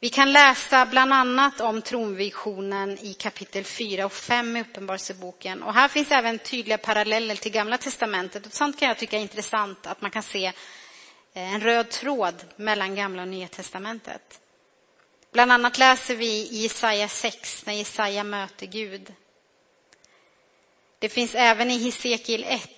Vi 0.00 0.08
kan 0.08 0.32
läsa 0.32 0.86
bland 0.86 1.12
annat 1.12 1.60
om 1.60 1.82
tronvisionen 1.82 2.98
i 2.98 3.14
kapitel 3.14 3.64
4 3.64 4.06
och 4.06 4.12
5 4.12 4.56
i 4.56 4.60
Uppenbarelseboken. 4.60 5.62
Och 5.62 5.74
här 5.74 5.88
finns 5.88 6.10
även 6.10 6.38
tydliga 6.38 6.78
paralleller 6.78 7.34
till 7.34 7.52
Gamla 7.52 7.78
testamentet. 7.78 8.46
Och 8.46 8.52
sånt 8.52 8.78
kan 8.78 8.88
jag 8.88 8.98
tycka 8.98 9.16
är 9.16 9.22
intressant 9.22 9.86
att 9.86 10.00
man 10.00 10.10
kan 10.10 10.22
se 10.22 10.46
eh, 11.34 11.54
en 11.54 11.60
röd 11.60 11.90
tråd 11.90 12.44
mellan 12.56 12.94
Gamla 12.94 13.22
och 13.22 13.28
Nya 13.28 13.48
testamentet. 13.48 14.40
Bland 15.32 15.52
annat 15.52 15.78
läser 15.78 16.16
vi 16.16 16.48
i 16.50 16.62
Jesaja 16.62 17.08
6 17.08 17.66
när 17.66 17.74
Jesaja 17.74 18.24
möter 18.24 18.66
Gud. 18.66 19.14
Det 21.02 21.08
finns 21.08 21.34
även 21.34 21.70
i 21.70 21.78
Hesekiel 21.78 22.44
1 22.48 22.70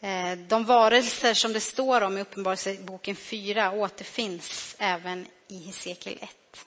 eh, 0.00 0.38
de 0.48 0.64
varelser 0.64 1.34
som 1.34 1.52
det 1.52 1.60
står 1.60 2.00
om 2.00 2.18
i 2.18 2.20
Uppenbarelseboken 2.20 3.16
4 3.16 3.72
återfinns 3.72 4.76
även 4.78 5.26
i 5.48 5.58
Hesekiel 5.58 6.18
1. 6.20 6.66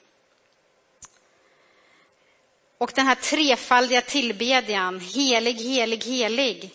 Och 2.78 2.92
den 2.94 3.06
här 3.06 3.14
trefaldiga 3.14 4.00
tillbedjan, 4.00 5.00
helig, 5.00 5.54
helig, 5.54 6.04
helig, 6.04 6.70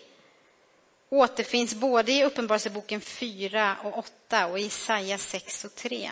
återfinns 1.09 1.73
både 1.73 2.11
i 2.11 2.23
Uppenbarelseboken 2.23 3.01
4 3.01 3.77
och 3.83 3.97
8 3.97 4.47
och 4.47 4.59
i 4.59 4.63
Jesaja 4.63 5.17
6 5.17 5.65
och 5.65 5.75
3. 5.75 6.11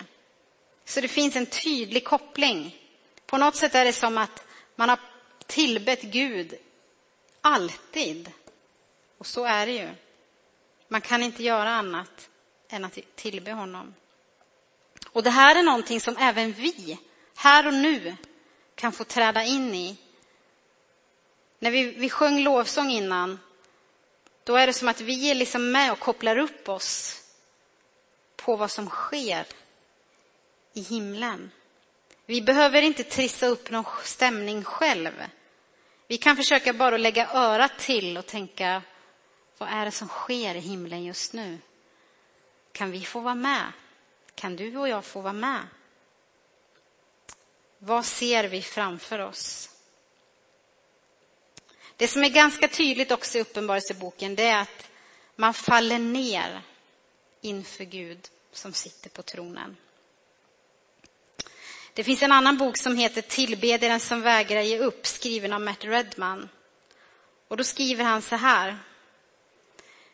Så 0.86 1.02
det 1.02 1.08
finns 1.08 1.36
en 1.36 1.46
tydlig 1.46 2.06
koppling. 2.06 2.78
På 3.26 3.38
något 3.38 3.56
sätt 3.56 3.76
är 3.76 3.86
det 3.86 3.94
som 3.94 4.18
att 4.18 4.44
man 4.76 4.90
har 4.90 5.00
tillbett 5.48 6.02
Gud 6.02 6.58
alltid. 7.44 8.32
Och 9.18 9.28
så 9.28 9.46
är 9.46 9.66
det 9.66 9.72
ju. 9.72 9.90
Man 10.88 11.02
kan 11.02 11.24
inte 11.24 11.44
göra 11.44 11.70
annat 11.70 12.30
än 12.70 12.86
att 12.86 12.98
tillbe 13.16 13.52
honom. 13.52 13.94
Och 15.10 15.24
det 15.24 15.30
här 15.30 15.56
är 15.56 15.64
någonting 15.64 16.02
som 16.02 16.18
även 16.18 16.54
vi, 16.54 17.00
här 17.36 17.68
och 17.68 17.74
nu, 17.74 18.16
kan 18.76 18.92
få 18.92 19.04
träda 19.04 19.44
in 19.44 19.76
i. 19.76 19.98
När 21.60 21.72
vi, 21.72 21.92
vi 21.92 22.10
sjöng 22.10 22.44
lovsång 22.44 22.90
innan, 22.90 23.40
då 24.44 24.56
är 24.56 24.68
det 24.68 24.74
som 24.74 24.88
att 24.88 25.02
vi 25.02 25.32
är 25.32 25.36
liksom 25.36 25.72
med 25.72 25.92
och 25.92 26.00
kopplar 26.00 26.38
upp 26.38 26.70
oss 26.70 27.22
på 28.36 28.56
vad 28.56 28.72
som 28.72 28.90
sker 28.90 29.46
i 30.74 30.82
himlen. 30.82 31.52
Vi 32.26 32.42
behöver 32.42 32.82
inte 32.82 33.04
trissa 33.04 33.48
upp 33.48 33.70
någon 33.70 33.86
stämning 34.04 34.64
själv. 34.64 35.24
Vi 36.08 36.18
kan 36.18 36.38
försöka 36.38 36.74
bara 36.74 36.98
lägga 36.98 37.30
örat 37.34 37.80
till 37.80 38.18
och 38.18 38.26
tänka, 38.26 38.82
vad 39.58 39.70
är 39.70 39.86
det 39.86 39.92
som 39.92 40.08
sker 40.08 40.56
i 40.56 40.60
himlen 40.60 41.04
just 41.04 41.34
nu? 41.34 41.58
Kan 42.72 42.92
vi 42.92 43.02
få 43.02 43.20
vara 43.20 43.36
med? 43.36 43.72
Kan 44.36 44.56
du 44.56 44.78
och 44.78 44.90
jag 44.90 45.06
få 45.06 45.22
vara 45.22 45.34
med? 45.34 45.68
Vad 47.78 48.06
ser 48.06 48.44
vi 48.44 48.62
framför 48.62 49.20
oss? 49.20 49.70
Det 51.98 52.08
som 52.08 52.24
är 52.24 52.30
ganska 52.30 52.68
tydligt 52.68 53.12
också 53.12 53.38
i 53.38 53.42
Uppenbarelseboken 53.42 54.36
det 54.36 54.44
är 54.44 54.62
att 54.62 54.90
man 55.36 55.54
faller 55.54 56.00
ner 56.00 56.62
inför 57.42 57.84
Gud 57.84 58.30
som 58.52 58.74
sitter 58.74 59.10
på 59.10 59.22
tronen. 59.24 59.78
Det 61.94 62.04
finns 62.04 62.24
en 62.24 62.32
annan 62.32 62.58
bok 62.58 62.78
som 62.78 62.98
heter 62.98 63.22
Tillbedjaren 63.22 64.00
som 64.00 64.22
vägrar 64.22 64.62
ge 64.62 64.80
upp, 64.80 65.08
skriven 65.08 65.54
av 65.54 65.62
Matt 65.62 65.86
Redman. 65.86 66.50
Och 67.48 67.58
då 67.58 67.64
skriver 67.64 68.04
han 68.04 68.22
så 68.22 68.36
här. 68.36 68.78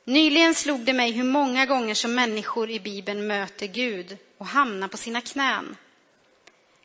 Nyligen 0.03 0.55
slog 0.55 0.85
det 0.85 0.93
mig 0.93 1.11
hur 1.11 1.23
många 1.23 1.65
gånger 1.65 1.93
som 1.93 2.15
människor 2.15 2.69
i 2.69 2.79
Bibeln 2.79 3.27
möter 3.27 3.67
Gud 3.67 4.17
och 4.37 4.45
hamnar 4.45 4.87
på 4.87 4.97
sina 4.97 5.21
knän. 5.21 5.77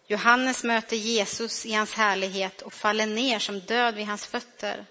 Johannes 0.07 0.65
möter 0.65 0.97
Jesus 0.97 1.67
i 1.67 1.73
hans 1.73 1.95
härlighet 1.95 2.63
och 2.63 2.73
faller 2.73 3.07
ner 3.07 3.39
som 3.39 3.61
död 3.61 3.95
vid 3.95 4.07
hans 4.07 4.27
fötter. 4.27 4.87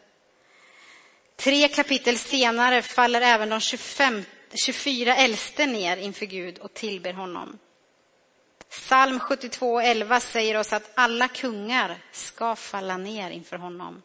Tre 1.35 1.67
kapitel 1.67 2.17
senare 2.17 2.81
faller 2.81 3.21
även 3.21 3.49
de 3.49 3.59
25, 3.59 4.23
24 4.53 5.15
äldste 5.15 5.65
ner 5.65 5.97
inför 5.97 6.25
Gud 6.25 6.59
och 6.59 6.73
tillber 6.73 7.13
honom. 7.13 7.59
Psalm 8.73 9.19
72 9.19 9.79
11 9.79 10.19
säger 10.19 10.57
oss 10.57 10.73
att 10.73 10.91
alla 10.95 11.27
kungar 11.27 11.97
ska 12.11 12.55
falla 12.55 12.97
ner 12.97 13.31
inför 13.31 13.57
honom. 13.57 14.03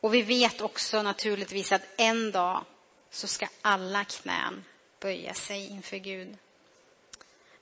Och 0.00 0.14
vi 0.14 0.22
vet 0.22 0.60
också 0.60 1.02
naturligtvis 1.02 1.72
att 1.72 1.82
en 1.96 2.32
dag 2.32 2.64
så 3.10 3.26
ska 3.26 3.48
alla 3.62 4.04
knän 4.04 4.64
böja 5.00 5.34
sig 5.34 5.66
inför 5.70 5.96
Gud. 5.96 6.36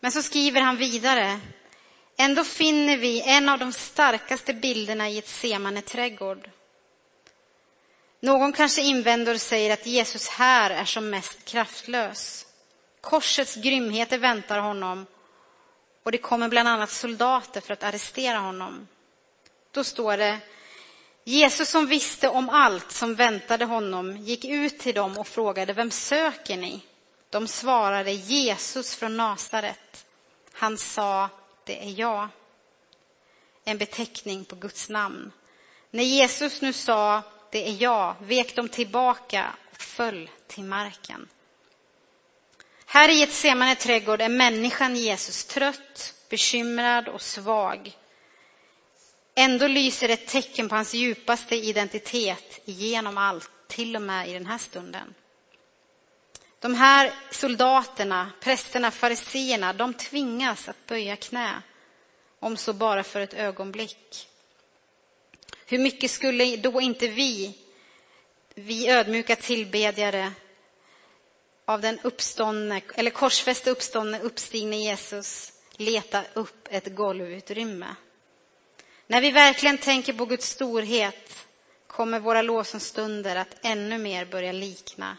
Men 0.00 0.12
så 0.12 0.22
skriver 0.22 0.60
han 0.60 0.76
vidare. 0.76 1.40
Ändå 2.16 2.44
finner 2.44 2.96
vi 2.96 3.22
en 3.22 3.48
av 3.48 3.58
de 3.58 3.72
starkaste 3.72 4.54
bilderna 4.54 5.08
i 5.08 5.18
ett 5.18 5.28
semane 5.28 5.82
trädgård. 5.82 6.50
Någon 8.20 8.52
kanske 8.52 8.82
invänder 8.82 9.34
och 9.34 9.40
säger 9.40 9.72
att 9.72 9.86
Jesus 9.86 10.28
här 10.28 10.70
är 10.70 10.84
som 10.84 11.10
mest 11.10 11.44
kraftlös. 11.44 12.46
Korsets 13.00 13.54
grymheter 13.54 14.18
väntar 14.18 14.58
honom 14.58 15.06
och 16.06 16.12
det 16.12 16.18
kommer 16.18 16.48
bland 16.48 16.68
annat 16.68 16.90
soldater 16.90 17.60
för 17.60 17.72
att 17.72 17.82
arrestera 17.82 18.38
honom. 18.38 18.88
Då 19.70 19.84
står 19.84 20.16
det 20.16 20.38
Jesus 21.24 21.68
som 21.68 21.86
visste 21.86 22.28
om 22.28 22.48
allt 22.48 22.92
som 22.92 23.14
väntade 23.14 23.64
honom 23.64 24.16
gick 24.16 24.44
ut 24.44 24.78
till 24.78 24.94
dem 24.94 25.18
och 25.18 25.28
frågade, 25.28 25.72
vem 25.72 25.90
söker 25.90 26.56
ni? 26.56 26.80
De 27.30 27.48
svarade, 27.48 28.12
Jesus 28.12 28.96
från 28.96 29.16
Nasaret. 29.16 30.06
Han 30.52 30.78
sa, 30.78 31.28
det 31.64 31.84
är 31.84 32.00
jag. 32.00 32.28
En 33.64 33.78
beteckning 33.78 34.44
på 34.44 34.56
Guds 34.56 34.88
namn. 34.88 35.32
När 35.90 36.04
Jesus 36.04 36.62
nu 36.62 36.72
sa, 36.72 37.22
det 37.50 37.68
är 37.68 37.82
jag, 37.82 38.14
vek 38.20 38.56
de 38.56 38.68
tillbaka 38.68 39.56
och 39.72 39.82
föll 39.82 40.30
till 40.46 40.64
marken. 40.64 41.28
Här 42.96 43.08
i 43.08 43.22
ett 43.22 43.32
semane 43.32 43.74
trädgård 43.74 44.20
är 44.20 44.28
människan 44.28 44.96
Jesus 44.96 45.44
trött, 45.44 46.14
bekymrad 46.28 47.08
och 47.08 47.22
svag. 47.22 47.96
Ändå 49.34 49.66
lyser 49.66 50.08
ett 50.08 50.26
tecken 50.26 50.68
på 50.68 50.74
hans 50.74 50.94
djupaste 50.94 51.54
identitet 51.56 52.60
genom 52.64 53.18
allt, 53.18 53.50
till 53.68 53.96
och 53.96 54.02
med 54.02 54.28
i 54.28 54.32
den 54.32 54.46
här 54.46 54.58
stunden. 54.58 55.14
De 56.58 56.74
här 56.74 57.12
soldaterna, 57.30 58.30
prästerna, 58.40 58.90
fariseerna, 58.90 59.72
de 59.72 59.94
tvingas 59.94 60.68
att 60.68 60.86
böja 60.86 61.16
knä, 61.16 61.62
om 62.40 62.56
så 62.56 62.72
bara 62.72 63.02
för 63.02 63.20
ett 63.20 63.34
ögonblick. 63.34 64.28
Hur 65.66 65.78
mycket 65.78 66.10
skulle 66.10 66.56
då 66.56 66.80
inte 66.80 67.08
vi, 67.08 67.54
vi 68.54 68.88
ödmjuka 68.88 69.36
tillbedjare 69.36 70.32
av 71.68 71.80
den 71.80 71.98
uppståndne, 72.02 72.80
eller 72.94 73.10
korsfäste 73.10 73.70
uppståndne, 73.70 74.20
uppstigne 74.20 74.76
Jesus, 74.76 75.52
leta 75.76 76.22
upp 76.34 76.68
ett 76.70 76.94
golvutrymme? 76.94 77.96
När 79.06 79.20
vi 79.20 79.30
verkligen 79.30 79.78
tänker 79.78 80.12
på 80.12 80.24
Guds 80.24 80.48
storhet 80.48 81.46
kommer 81.86 82.20
våra 82.20 82.42
lovsångsstunder 82.42 83.36
att 83.36 83.56
ännu 83.62 83.98
mer 83.98 84.24
börja 84.24 84.52
likna 84.52 85.16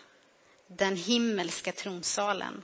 den 0.67 0.95
himmelska 0.95 1.71
tronsalen. 1.71 2.63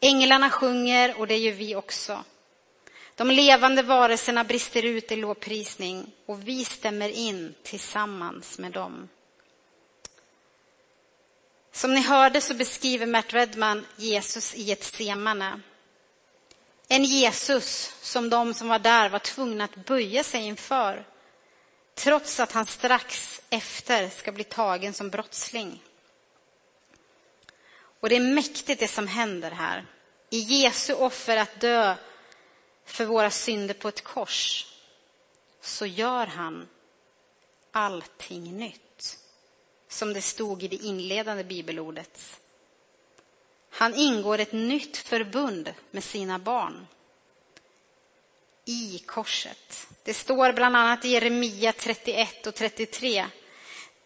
Änglarna 0.00 0.50
sjunger 0.50 1.20
och 1.20 1.26
det 1.26 1.38
gör 1.38 1.52
vi 1.52 1.76
också. 1.76 2.24
De 3.14 3.30
levande 3.30 3.82
varelserna 3.82 4.44
brister 4.44 4.84
ut 4.84 5.12
i 5.12 5.16
lovprisning 5.16 6.12
och 6.26 6.48
vi 6.48 6.64
stämmer 6.64 7.08
in 7.08 7.54
tillsammans 7.62 8.58
med 8.58 8.72
dem. 8.72 9.08
Som 11.72 11.94
ni 11.94 12.00
hörde 12.00 12.40
så 12.40 12.54
beskriver 12.54 13.06
Mert 13.06 13.34
Redman 13.34 13.86
Jesus 13.96 14.54
i 14.54 14.72
ett 14.72 14.84
semane. 14.84 15.60
En 16.88 17.04
Jesus 17.04 17.94
som 18.00 18.30
de 18.30 18.54
som 18.54 18.68
var 18.68 18.78
där 18.78 19.08
var 19.08 19.18
tvungna 19.18 19.64
att 19.64 19.74
böja 19.74 20.24
sig 20.24 20.42
inför 20.42 21.04
trots 21.94 22.40
att 22.40 22.52
han 22.52 22.66
strax 22.66 23.40
efter 23.50 24.08
ska 24.08 24.32
bli 24.32 24.44
tagen 24.44 24.92
som 24.92 25.10
brottsling. 25.10 25.82
Och 28.00 28.08
det 28.08 28.16
är 28.16 28.34
mäktigt 28.34 28.80
det 28.80 28.88
som 28.88 29.08
händer 29.08 29.50
här. 29.50 29.86
I 30.30 30.38
Jesu 30.38 30.94
offer 30.94 31.36
att 31.36 31.60
dö 31.60 31.94
för 32.84 33.04
våra 33.04 33.30
synder 33.30 33.74
på 33.74 33.88
ett 33.88 34.04
kors 34.04 34.66
så 35.60 35.86
gör 35.86 36.26
han 36.26 36.68
allting 37.72 38.56
nytt. 38.56 38.81
Som 39.92 40.12
det 40.12 40.22
stod 40.22 40.62
i 40.62 40.68
det 40.68 40.76
inledande 40.76 41.44
bibelordet. 41.44 42.40
Han 43.70 43.94
ingår 43.94 44.38
ett 44.38 44.52
nytt 44.52 44.96
förbund 44.96 45.74
med 45.90 46.04
sina 46.04 46.38
barn 46.38 46.86
i 48.64 48.98
korset. 49.06 49.86
Det 50.04 50.14
står 50.14 50.52
bland 50.52 50.76
annat 50.76 51.04
i 51.04 51.08
Jeremia 51.08 51.72
31 51.72 52.46
och 52.46 52.54
33. 52.54 53.26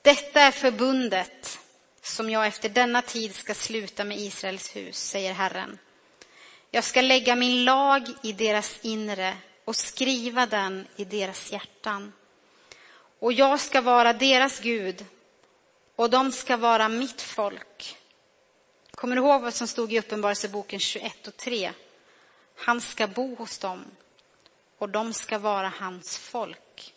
Detta 0.02 0.40
är 0.40 0.50
förbundet 0.50 1.59
som 2.02 2.31
jag 2.31 2.47
efter 2.47 2.69
denna 2.69 3.02
tid 3.02 3.35
ska 3.35 3.55
sluta 3.55 4.05
med 4.05 4.19
Israels 4.19 4.76
hus, 4.76 4.97
säger 4.97 5.33
Herren. 5.33 5.78
Jag 6.71 6.85
ska 6.85 7.00
lägga 7.00 7.37
min 7.37 7.64
lag 7.64 8.02
i 8.23 8.33
deras 8.33 8.78
inre 8.83 9.37
och 9.64 9.76
skriva 9.76 10.47
den 10.47 10.87
i 10.97 11.05
deras 11.05 11.52
hjärtan. 11.52 12.12
Och 13.19 13.33
jag 13.33 13.61
ska 13.61 13.81
vara 13.81 14.12
deras 14.12 14.61
Gud 14.61 15.05
och 15.97 16.11
de 16.11 16.33
ska 16.33 16.57
vara 16.57 16.88
mitt 16.88 17.23
folk. 17.23 17.97
Kommer 18.91 19.17
du 19.17 19.23
ihåg 19.23 19.43
vad 19.43 19.55
som 19.55 19.67
stod 19.67 19.93
i 19.93 19.99
Uppenbarelseboken 19.99 20.81
21 20.81 21.29
och 21.29 21.37
3? 21.37 21.73
Han 22.57 22.81
ska 22.81 23.07
bo 23.07 23.35
hos 23.35 23.59
dem 23.59 23.85
och 24.79 24.88
de 24.88 25.15
ska 25.15 25.38
vara 25.38 25.69
hans 25.69 26.19
folk. 26.19 26.95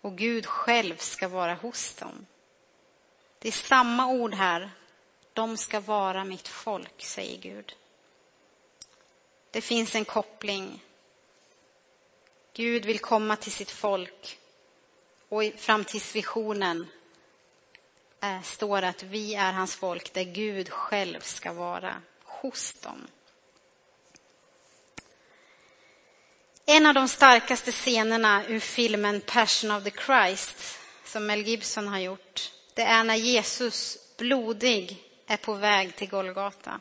Och 0.00 0.18
Gud 0.18 0.46
själv 0.46 0.96
ska 0.96 1.28
vara 1.28 1.54
hos 1.54 1.94
dem. 1.94 2.26
Det 3.38 3.48
är 3.48 3.52
samma 3.52 4.06
ord 4.06 4.34
här. 4.34 4.70
De 5.32 5.56
ska 5.56 5.80
vara 5.80 6.24
mitt 6.24 6.48
folk, 6.48 7.04
säger 7.04 7.38
Gud. 7.38 7.76
Det 9.50 9.60
finns 9.60 9.94
en 9.94 10.04
koppling. 10.04 10.84
Gud 12.52 12.84
vill 12.84 12.98
komma 12.98 13.36
till 13.36 13.52
sitt 13.52 13.70
folk 13.70 14.38
och 15.28 15.44
i 15.44 15.52
framtidsvisionen 15.52 16.86
Eh, 18.20 18.42
står 18.42 18.82
att 18.82 19.02
vi 19.02 19.34
är 19.34 19.52
hans 19.52 19.76
folk 19.76 20.12
där 20.12 20.24
Gud 20.24 20.70
själv 20.70 21.20
ska 21.20 21.52
vara 21.52 22.02
hos 22.24 22.72
dem. 22.72 23.06
En 26.66 26.86
av 26.86 26.94
de 26.94 27.08
starkaste 27.08 27.72
scenerna 27.72 28.46
ur 28.46 28.60
filmen 28.60 29.20
Passion 29.20 29.70
of 29.70 29.84
the 29.84 29.90
Christ 29.90 30.78
som 31.04 31.26
Mel 31.26 31.42
Gibson 31.42 31.88
har 31.88 31.98
gjort, 31.98 32.52
det 32.74 32.82
är 32.82 33.04
när 33.04 33.14
Jesus 33.14 33.98
blodig 34.16 35.04
är 35.26 35.36
på 35.36 35.54
väg 35.54 35.96
till 35.96 36.08
Golgata. 36.08 36.80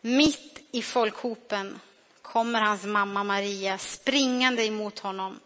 Mitt 0.00 0.68
i 0.70 0.82
folkhopen 0.82 1.80
kommer 2.22 2.60
hans 2.60 2.84
mamma 2.84 3.24
Maria 3.24 3.78
springande 3.78 4.64
emot 4.64 4.98
honom 4.98 5.40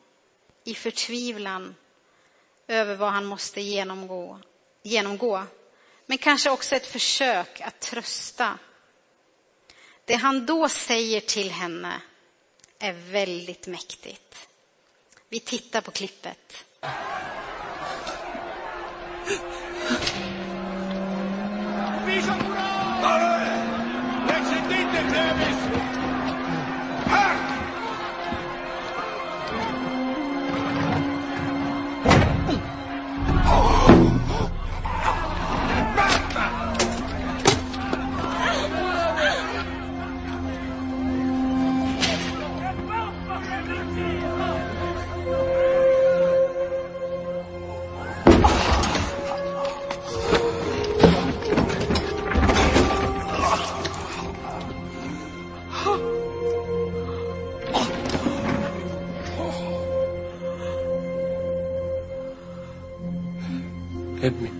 i 0.64 0.74
förtvivlan 0.74 1.74
över 2.66 2.96
vad 2.96 3.12
han 3.12 3.24
måste 3.24 3.61
genomgå, 3.61 4.38
genomgå. 4.82 5.44
Men 6.06 6.18
kanske 6.18 6.50
också 6.50 6.76
ett 6.76 6.86
försök 6.86 7.60
att 7.60 7.80
trösta. 7.80 8.58
Det 10.04 10.14
han 10.14 10.46
då 10.46 10.68
säger 10.68 11.20
till 11.20 11.50
henne 11.50 12.00
är 12.78 12.92
väldigt 12.92 13.66
mäktigt. 13.66 14.48
Vi 15.28 15.40
tittar 15.40 15.80
på 15.80 15.90
klippet. 15.90 16.64
Visa! 22.06 22.58
forget 64.30 64.52
me. 64.52 64.57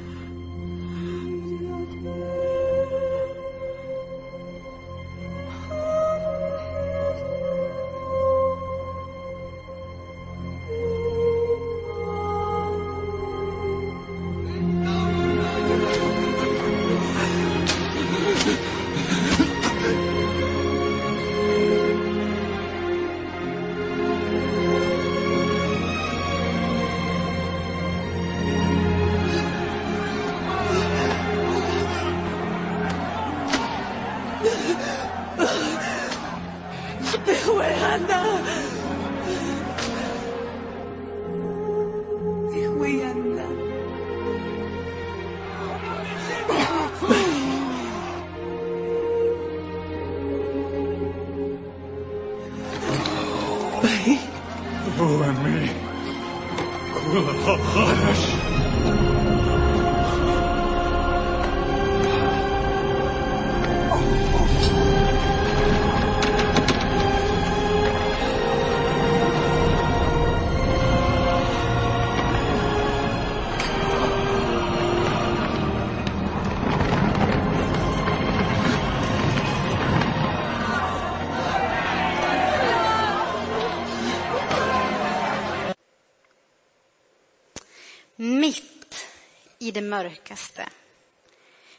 I 89.69 89.71
det 89.71 89.81
mörkaste, 89.81 90.69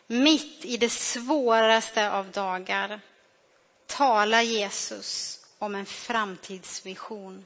mitt 0.08 0.66
i 0.66 0.78
det 0.78 0.90
svåraste 0.90 2.12
av 2.12 2.32
dagar 2.32 3.00
talar 3.86 4.42
Jesus 4.42 5.40
om 5.58 5.76
en 5.76 5.86
framtidsvision. 5.86 7.46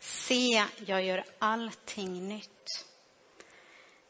Se, 0.00 0.64
jag 0.86 1.04
gör 1.04 1.24
allting 1.38 2.28
nytt. 2.28 2.84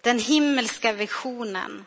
Den 0.00 0.18
himmelska 0.18 0.92
visionen 0.92 1.84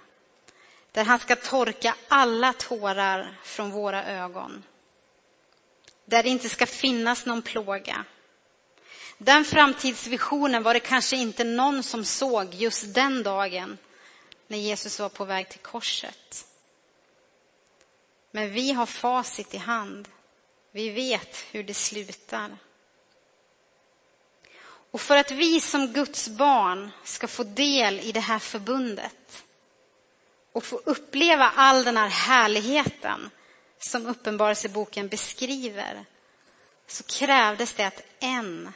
där 0.91 1.03
han 1.03 1.19
ska 1.19 1.35
torka 1.35 1.95
alla 2.07 2.53
tårar 2.53 3.37
från 3.43 3.71
våra 3.71 4.05
ögon. 4.05 4.63
Där 6.05 6.23
det 6.23 6.29
inte 6.29 6.49
ska 6.49 6.65
finnas 6.65 7.25
någon 7.25 7.41
plåga. 7.41 8.05
Den 9.17 9.45
framtidsvisionen 9.45 10.63
var 10.63 10.73
det 10.73 10.79
kanske 10.79 11.17
inte 11.17 11.43
någon 11.43 11.83
som 11.83 12.05
såg 12.05 12.53
just 12.53 12.93
den 12.93 13.23
dagen 13.23 13.77
när 14.47 14.57
Jesus 14.57 14.99
var 14.99 15.09
på 15.09 15.25
väg 15.25 15.49
till 15.49 15.59
korset. 15.59 16.47
Men 18.31 18.53
vi 18.53 18.71
har 18.71 18.85
facit 18.85 19.53
i 19.53 19.57
hand. 19.57 20.07
Vi 20.71 20.89
vet 20.89 21.45
hur 21.51 21.63
det 21.63 21.73
slutar. 21.73 22.57
Och 24.91 25.01
för 25.01 25.17
att 25.17 25.31
vi 25.31 25.61
som 25.61 25.93
Guds 25.93 26.29
barn 26.29 26.91
ska 27.03 27.27
få 27.27 27.43
del 27.43 27.99
i 27.99 28.11
det 28.11 28.19
här 28.19 28.39
förbundet 28.39 29.43
och 30.51 30.63
få 30.63 30.75
uppleva 30.75 31.51
all 31.55 31.83
den 31.83 31.97
här 31.97 32.09
härligheten 32.09 33.29
som 33.79 34.05
Uppenbarelseboken 34.05 35.07
beskriver 35.07 36.05
så 36.87 37.03
krävdes 37.03 37.73
det 37.73 37.87
att 37.87 38.01
en 38.19 38.73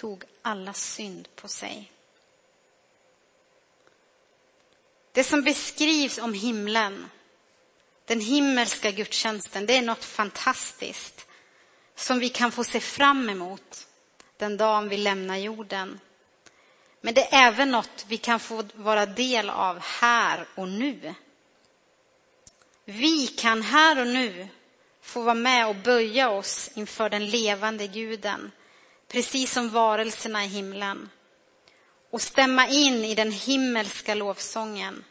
tog 0.00 0.24
alla 0.42 0.72
synd 0.72 1.28
på 1.36 1.48
sig. 1.48 1.92
Det 5.12 5.24
som 5.24 5.42
beskrivs 5.42 6.18
om 6.18 6.34
himlen, 6.34 7.10
den 8.04 8.20
himmelska 8.20 8.90
gudstjänsten, 8.90 9.66
det 9.66 9.76
är 9.76 9.82
något 9.82 10.04
fantastiskt 10.04 11.26
som 11.94 12.18
vi 12.18 12.28
kan 12.28 12.52
få 12.52 12.64
se 12.64 12.80
fram 12.80 13.30
emot 13.30 13.86
den 14.36 14.56
dagen 14.56 14.88
vi 14.88 14.96
lämnar 14.96 15.36
jorden. 15.36 16.00
Men 17.00 17.14
det 17.14 17.34
är 17.34 17.48
även 17.48 17.70
något 17.70 18.04
vi 18.08 18.16
kan 18.16 18.40
få 18.40 18.64
vara 18.74 19.06
del 19.06 19.50
av 19.50 19.78
här 19.78 20.46
och 20.54 20.68
nu. 20.68 21.14
Vi 22.84 23.26
kan 23.26 23.62
här 23.62 24.00
och 24.00 24.06
nu 24.06 24.48
få 25.00 25.22
vara 25.22 25.34
med 25.34 25.68
och 25.68 25.76
böja 25.76 26.30
oss 26.30 26.70
inför 26.74 27.10
den 27.10 27.30
levande 27.30 27.86
guden, 27.86 28.52
precis 29.10 29.52
som 29.52 29.68
varelserna 29.68 30.44
i 30.44 30.48
himlen 30.48 31.10
och 32.10 32.22
stämma 32.22 32.68
in 32.68 33.04
i 33.04 33.14
den 33.14 33.32
himmelska 33.32 34.14
lovsången 34.14 35.04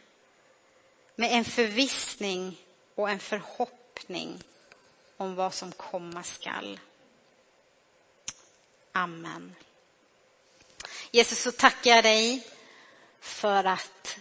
med 1.16 1.32
en 1.32 1.44
förvissning 1.44 2.58
och 2.94 3.10
en 3.10 3.20
förhoppning 3.20 4.42
om 5.16 5.34
vad 5.34 5.54
som 5.54 5.72
komma 5.72 6.22
skall. 6.22 6.80
Amen. 8.92 9.54
Jesus, 11.10 11.42
så 11.42 11.52
tackar 11.52 11.90
jag 11.90 12.04
dig 12.04 12.46
för 13.20 13.64
att 13.64 14.18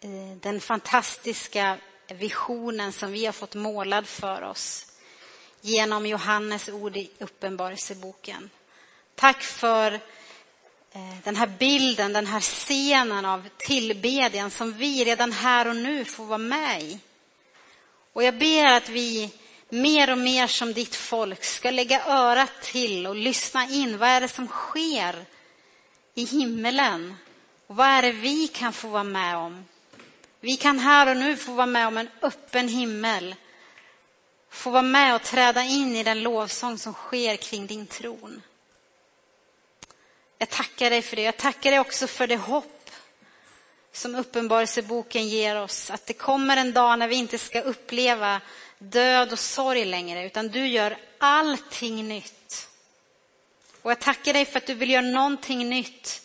eh, 0.00 0.36
den 0.40 0.60
fantastiska 0.60 1.78
visionen 2.08 2.92
som 2.92 3.12
vi 3.12 3.26
har 3.26 3.32
fått 3.32 3.54
målad 3.54 4.06
för 4.06 4.42
oss 4.42 4.86
genom 5.60 6.06
Johannes 6.06 6.68
ord 6.68 6.96
i 6.96 7.10
Uppenbarelseboken. 7.18 8.50
Tack 9.14 9.42
för 9.42 9.92
eh, 10.92 11.16
den 11.24 11.36
här 11.36 11.46
bilden, 11.46 12.12
den 12.12 12.26
här 12.26 12.40
scenen 12.40 13.24
av 13.24 13.48
tillbedjan 13.56 14.50
som 14.50 14.72
vi 14.72 15.04
redan 15.04 15.32
här 15.32 15.68
och 15.68 15.76
nu 15.76 16.04
får 16.04 16.24
vara 16.24 16.38
med 16.38 16.82
i. 16.82 16.98
Och 18.12 18.22
jag 18.22 18.38
ber 18.38 18.64
att 18.64 18.88
vi 18.88 19.30
mer 19.68 20.10
och 20.10 20.18
mer 20.18 20.46
som 20.46 20.72
ditt 20.72 20.94
folk 20.94 21.44
ska 21.44 21.70
lägga 21.70 22.04
örat 22.06 22.62
till 22.62 23.06
och 23.06 23.16
lyssna 23.16 23.68
in. 23.68 23.98
Vad 23.98 24.08
är 24.08 24.20
det 24.20 24.28
som 24.28 24.48
sker 24.48 25.24
i 26.14 26.24
himmelen? 26.24 27.14
Och 27.66 27.76
vad 27.76 27.86
är 27.86 28.02
det 28.02 28.12
vi 28.12 28.48
kan 28.48 28.72
få 28.72 28.88
vara 28.88 29.04
med 29.04 29.36
om? 29.36 29.64
Vi 30.40 30.56
kan 30.56 30.78
här 30.78 31.08
och 31.08 31.16
nu 31.16 31.36
få 31.36 31.52
vara 31.52 31.66
med 31.66 31.86
om 31.86 31.96
en 31.96 32.08
öppen 32.22 32.68
himmel. 32.68 33.34
Få 34.50 34.70
vara 34.70 34.82
med 34.82 35.14
och 35.14 35.22
träda 35.22 35.62
in 35.62 35.96
i 35.96 36.02
den 36.02 36.22
lovsång 36.22 36.78
som 36.78 36.92
sker 36.92 37.36
kring 37.36 37.66
din 37.66 37.86
tron. 37.86 38.42
Jag 40.42 40.50
tackar 40.50 40.90
dig 40.90 41.02
för 41.02 41.16
det. 41.16 41.22
Jag 41.22 41.36
tackar 41.36 41.70
dig 41.70 41.80
också 41.80 42.06
för 42.06 42.26
det 42.26 42.36
hopp 42.36 42.90
som 43.92 44.14
Uppenbarelseboken 44.14 45.28
ger 45.28 45.56
oss. 45.56 45.90
Att 45.90 46.06
det 46.06 46.12
kommer 46.12 46.56
en 46.56 46.72
dag 46.72 46.98
när 46.98 47.08
vi 47.08 47.16
inte 47.16 47.38
ska 47.38 47.60
uppleva 47.60 48.40
död 48.78 49.32
och 49.32 49.38
sorg 49.38 49.84
längre, 49.84 50.26
utan 50.26 50.48
du 50.48 50.66
gör 50.66 50.96
allting 51.18 52.08
nytt. 52.08 52.68
Och 53.82 53.90
jag 53.90 54.00
tackar 54.00 54.32
dig 54.32 54.44
för 54.44 54.58
att 54.58 54.66
du 54.66 54.74
vill 54.74 54.90
göra 54.90 55.02
någonting 55.02 55.68
nytt 55.68 56.22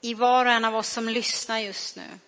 i 0.00 0.14
var 0.14 0.46
och 0.46 0.52
en 0.52 0.64
av 0.64 0.76
oss 0.76 0.88
som 0.88 1.08
lyssnar 1.08 1.58
just 1.58 1.96
nu. 1.96 2.18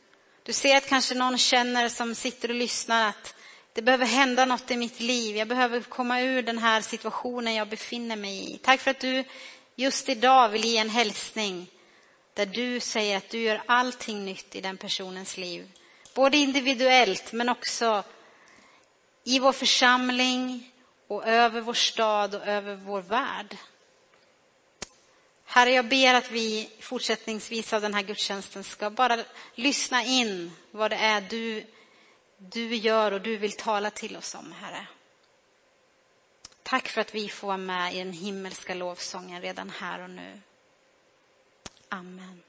Du 0.42 0.52
ser 0.52 0.76
att 0.76 0.88
kanske 0.88 1.14
någon 1.14 1.38
känner 1.38 1.88
som 1.88 2.14
sitter 2.14 2.48
och 2.48 2.54
lyssnar 2.54 3.08
att 3.08 3.34
det 3.72 3.82
behöver 3.82 4.06
hända 4.06 4.44
något 4.44 4.70
i 4.70 4.76
mitt 4.76 5.00
liv. 5.00 5.36
Jag 5.36 5.48
behöver 5.48 5.80
komma 5.80 6.20
ur 6.20 6.42
den 6.42 6.58
här 6.58 6.80
situationen 6.80 7.54
jag 7.54 7.68
befinner 7.68 8.16
mig 8.16 8.54
i. 8.54 8.58
Tack 8.58 8.80
för 8.80 8.90
att 8.90 9.00
du 9.00 9.24
just 9.76 10.08
idag 10.08 10.48
vill 10.48 10.64
ge 10.64 10.76
en 10.76 10.90
hälsning 10.90 11.70
där 12.34 12.46
du 12.46 12.80
säger 12.80 13.16
att 13.16 13.28
du 13.28 13.38
gör 13.38 13.62
allting 13.66 14.24
nytt 14.24 14.54
i 14.54 14.60
den 14.60 14.76
personens 14.76 15.36
liv. 15.36 15.70
Både 16.14 16.36
individuellt 16.36 17.32
men 17.32 17.48
också 17.48 18.04
i 19.24 19.38
vår 19.38 19.52
församling 19.52 20.72
och 21.06 21.26
över 21.26 21.60
vår 21.60 21.74
stad 21.74 22.34
och 22.34 22.46
över 22.46 22.74
vår 22.74 23.00
värld. 23.00 23.56
Herre, 25.44 25.70
jag 25.70 25.88
ber 25.88 26.14
att 26.14 26.30
vi 26.30 26.70
fortsättningsvis 26.80 27.72
av 27.72 27.82
den 27.82 27.94
här 27.94 28.02
gudstjänsten 28.02 28.64
ska 28.64 28.90
bara 28.90 29.18
lyssna 29.54 30.04
in 30.04 30.52
vad 30.70 30.90
det 30.90 30.96
är 30.96 31.20
du, 31.20 31.66
du 32.38 32.74
gör 32.74 33.12
och 33.12 33.20
du 33.20 33.36
vill 33.36 33.52
tala 33.52 33.90
till 33.90 34.16
oss 34.16 34.34
om, 34.34 34.52
Herre. 34.52 34.86
Tack 36.68 36.88
för 36.88 37.00
att 37.00 37.14
vi 37.14 37.28
får 37.28 37.46
vara 37.46 37.56
med 37.56 37.94
i 37.94 37.98
den 37.98 38.12
himmelska 38.12 38.74
lovsången 38.74 39.42
redan 39.42 39.70
här 39.70 40.02
och 40.02 40.10
nu. 40.10 40.40
Amen. 41.88 42.42